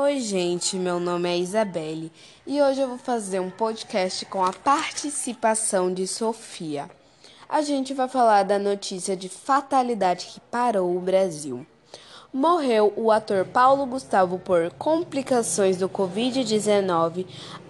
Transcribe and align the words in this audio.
Oi, 0.00 0.18
gente, 0.18 0.74
meu 0.74 0.98
nome 0.98 1.28
é 1.28 1.38
Isabelle 1.38 2.10
e 2.44 2.60
hoje 2.60 2.80
eu 2.80 2.88
vou 2.88 2.98
fazer 2.98 3.38
um 3.38 3.48
podcast 3.48 4.26
com 4.26 4.44
a 4.44 4.52
participação 4.52 5.94
de 5.94 6.04
Sofia. 6.08 6.90
A 7.48 7.62
gente 7.62 7.94
vai 7.94 8.08
falar 8.08 8.42
da 8.42 8.58
notícia 8.58 9.16
de 9.16 9.28
fatalidade 9.28 10.26
que 10.26 10.40
parou 10.40 10.96
o 10.96 11.00
Brasil. 11.00 11.64
Morreu 12.36 12.92
o 12.96 13.12
ator 13.12 13.44
Paulo 13.44 13.86
Gustavo 13.86 14.40
por 14.40 14.68
complicações 14.72 15.76
do 15.76 15.88
Covid-19 15.88 17.26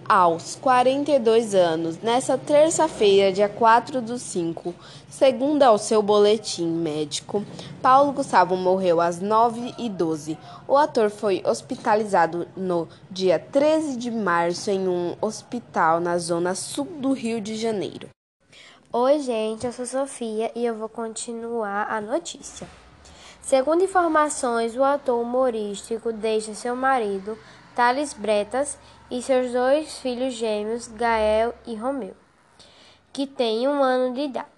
aos 0.09 0.57
42 0.57 1.55
anos, 1.55 1.99
nesta 1.99 2.39
terça-feira, 2.39 3.31
dia 3.31 3.47
4 3.47 4.01
do 4.01 4.19
5. 4.19 4.75
Segundo 5.07 5.63
ao 5.65 5.77
seu 5.77 6.01
boletim 6.01 6.67
médico, 6.67 7.45
Paulo 7.83 8.13
Gustavo 8.13 8.57
morreu 8.57 9.03
às 9.03 9.21
9 9.21 9.75
e 9.77 9.91
12. 9.91 10.39
O 10.67 10.79
ator 10.79 11.11
foi 11.11 11.43
hospitalizado 11.45 12.49
no 12.57 12.89
dia 13.11 13.39
13 13.39 13.99
de 13.99 14.11
março 14.11 14.71
em 14.71 14.89
um 14.89 15.15
hospital 15.21 16.01
na 16.01 16.17
zona 16.17 16.55
sul 16.55 16.87
do 16.87 17.13
Rio 17.13 17.39
de 17.39 17.55
Janeiro. 17.55 18.09
Oi, 18.91 19.19
gente, 19.19 19.67
eu 19.67 19.73
sou 19.75 19.85
Sofia 19.85 20.51
e 20.55 20.65
eu 20.65 20.75
vou 20.75 20.89
continuar 20.89 21.87
a 21.91 22.01
notícia. 22.01 22.67
Segundo 23.45 23.85
informações, 23.85 24.75
o 24.75 24.83
ator 24.83 25.21
humorístico 25.21 26.11
deixa 26.11 26.55
seu 26.55 26.75
marido, 26.75 27.39
Thales 27.75 28.15
Bretas, 28.15 28.79
e 29.11 29.21
seus 29.21 29.53
dois 29.53 29.99
filhos 29.99 30.33
gêmeos, 30.33 30.89
Gael 30.89 31.55
e 31.67 31.75
Romeu, 31.75 32.17
que 33.13 33.27
têm 33.27 33.69
um 33.69 33.83
ano 33.83 34.15
de 34.15 34.23
idade. 34.23 34.49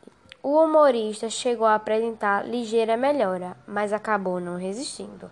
O 0.40 0.62
humorista 0.62 1.28
chegou 1.28 1.66
a 1.66 1.74
apresentar 1.74 2.46
ligeira 2.46 2.96
melhora, 2.96 3.56
mas 3.66 3.92
acabou 3.92 4.38
não 4.38 4.56
resistindo. 4.56 5.28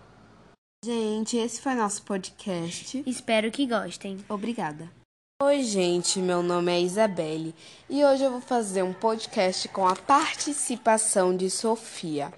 Gente, 0.83 1.37
esse 1.37 1.61
foi 1.61 1.75
nosso 1.75 2.03
podcast. 2.03 3.01
Espero 3.07 3.49
que 3.51 3.65
gostem. 3.65 4.17
Obrigada. 4.27 4.91
Oi, 5.41 5.63
gente, 5.63 6.19
meu 6.19 6.43
nome 6.43 6.73
é 6.73 6.81
Isabelle 6.81 7.55
e 7.89 8.03
hoje 8.03 8.25
eu 8.25 8.31
vou 8.31 8.41
fazer 8.41 8.83
um 8.83 8.93
podcast 8.93 9.69
com 9.69 9.87
a 9.87 9.95
participação 9.95 11.35
de 11.35 11.49
Sofia. 11.49 12.33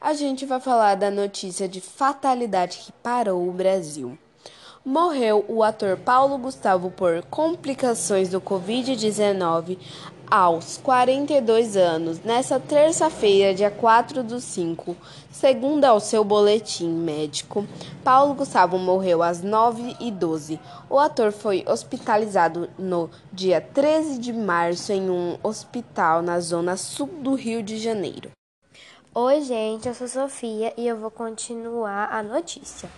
A 0.00 0.12
gente 0.14 0.44
vai 0.44 0.60
falar 0.60 0.94
da 0.96 1.10
notícia 1.10 1.68
de 1.68 1.80
fatalidade 1.80 2.78
que 2.78 2.92
parou 2.92 3.48
o 3.48 3.52
Brasil 3.52 4.18
morreu 4.84 5.42
o 5.48 5.62
ator 5.62 5.96
Paulo 5.96 6.36
Gustavo 6.36 6.90
por 6.90 7.22
complicações 7.30 8.28
do 8.28 8.38
Covid-19 8.38 9.78
aos 10.30 10.76
42 10.78 11.76
anos, 11.76 12.20
nesta 12.22 12.60
terça-feira, 12.60 13.54
dia 13.54 13.70
4 13.70 14.22
do 14.22 14.40
5. 14.40 14.94
Segundo 15.30 15.84
ao 15.84 16.00
seu 16.00 16.22
boletim 16.22 16.88
médico, 16.88 17.66
Paulo 18.02 18.34
Gustavo 18.34 18.78
morreu 18.78 19.22
às 19.22 19.42
9 19.42 19.96
e 20.00 20.10
12. 20.10 20.60
O 20.90 20.98
ator 20.98 21.32
foi 21.32 21.64
hospitalizado 21.66 22.68
no 22.78 23.08
dia 23.32 23.60
13 23.60 24.18
de 24.18 24.32
março 24.32 24.92
em 24.92 25.08
um 25.08 25.38
hospital 25.42 26.20
na 26.20 26.40
zona 26.40 26.76
sul 26.76 27.06
do 27.06 27.34
Rio 27.34 27.62
de 27.62 27.78
Janeiro. 27.78 28.30
Oi, 29.16 29.42
gente, 29.42 29.86
eu 29.86 29.94
sou 29.94 30.08
Sofia 30.08 30.74
e 30.76 30.88
eu 30.88 30.96
vou 30.96 31.08
continuar 31.08 32.12
a 32.12 32.20
notícia. 32.20 32.90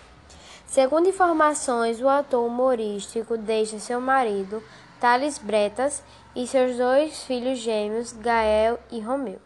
Segundo 0.65 1.07
informações, 1.07 2.01
o 2.01 2.09
ator 2.09 2.43
humorístico 2.43 3.37
deixa 3.37 3.77
seu 3.77 4.01
marido, 4.01 4.63
Thales 4.99 5.37
Bretas, 5.37 6.01
e 6.35 6.47
seus 6.47 6.75
dois 6.75 7.23
filhos 7.23 7.59
gêmeos, 7.59 8.13
Gael 8.13 8.79
e 8.91 8.99
Romeu, 8.99 9.39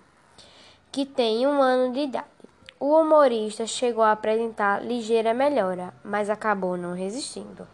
que 0.93 1.05
têm 1.05 1.45
um 1.45 1.61
ano 1.61 1.91
de 1.91 1.99
idade. 2.03 2.25
O 2.79 2.97
humorista 2.97 3.67
chegou 3.67 4.05
a 4.05 4.13
apresentar 4.13 4.81
ligeira 4.81 5.33
melhora, 5.33 5.93
mas 6.05 6.29
acabou 6.29 6.77
não 6.77 6.93
resistindo. 6.93 7.67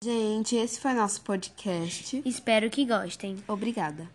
Gente, 0.00 0.54
esse 0.54 0.80
foi 0.80 0.92
nosso 0.92 1.22
podcast. 1.22 2.22
Espero 2.24 2.70
que 2.70 2.86
gostem. 2.86 3.42
Obrigada. 3.48 4.08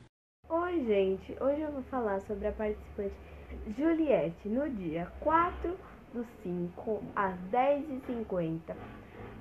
Oi, 0.48 0.86
gente. 0.86 1.36
Hoje 1.44 1.60
eu 1.60 1.74
vou 1.74 1.84
falar 1.92 2.22
sobre 2.22 2.48
a 2.48 2.54
participante 2.54 3.37
Juliette 3.78 4.48
no 4.50 4.70
dia 4.70 5.12
4 5.20 5.78
do 6.14 6.26
5 6.44 7.04
às 7.16 7.36
10h50. 7.52 8.76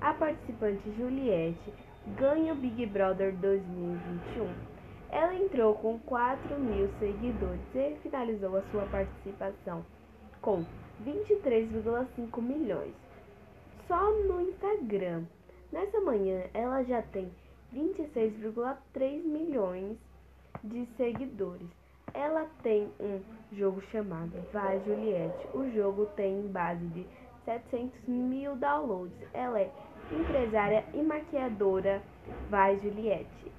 A 0.01 0.13
participante 0.13 0.91
Juliette 0.97 1.73
ganha 2.15 2.53
o 2.53 2.55
Big 2.55 2.85
Brother 2.85 3.35
2021. 3.35 4.47
Ela 5.09 5.35
entrou 5.35 5.75
com 5.75 5.97
4 5.99 6.59
mil 6.59 6.89
seguidores 6.99 7.61
e 7.73 7.97
finalizou 8.01 8.57
a 8.57 8.61
sua 8.71 8.85
participação 8.85 9.85
com 10.41 10.63
23,5 11.05 12.41
milhões. 12.41 12.93
Só 13.87 14.11
no 14.23 14.41
Instagram. 14.41 15.23
Nessa 15.71 15.99
manhã 16.01 16.43
ela 16.53 16.83
já 16.83 17.01
tem 17.01 17.31
26,3 17.73 19.23
milhões 19.23 19.97
de 20.63 20.85
seguidores. 20.97 21.67
Ela 22.17 22.47
tem 22.63 22.91
um 22.99 23.21
jogo 23.51 23.79
chamado 23.91 24.31
Vai 24.51 24.81
Juliette. 24.83 25.47
O 25.53 25.69
jogo 25.69 26.07
tem 26.15 26.47
base 26.47 26.83
de 26.87 27.05
700 27.45 28.07
mil 28.07 28.55
downloads. 28.55 29.15
Ela 29.35 29.59
é 29.59 29.71
empresária 30.11 30.83
e 30.95 31.03
maquiadora 31.03 32.01
Vai 32.49 32.79
Juliette. 32.79 33.51